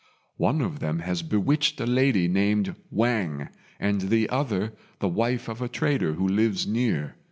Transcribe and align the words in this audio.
"One 0.37 0.61
of 0.61 0.79
them 0.79 0.97
has 1.01 1.21
bewitched 1.21 1.79
a 1.79 1.85
lady 1.85 2.27
named 2.27 2.75
Wang; 2.89 3.49
and 3.79 4.01
the 4.01 4.27
other, 4.29 4.73
the 4.97 5.07
wife 5.07 5.47
of 5.47 5.61
a 5.61 5.69
trader 5.69 6.13
who 6.13 6.27
lives 6.27 6.65
near. 6.65 7.17